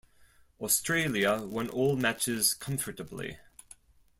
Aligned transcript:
Australia 0.59 1.43
won 1.43 1.69
all 1.69 1.95
matches 1.95 2.55
comfortably. 2.55 3.37